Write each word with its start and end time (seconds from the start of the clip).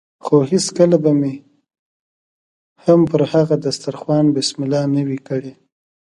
خو 0.23 0.35
هېڅکله 0.51 0.97
به 1.03 1.11
مې 1.19 1.33
هم 2.85 2.99
پر 3.11 3.21
هغه 3.33 3.55
دسترخوان 3.65 4.25
بسم 4.35 4.57
الله 4.65 4.81
نه 4.95 5.01
وي 5.07 5.19
کړې. 5.27 5.53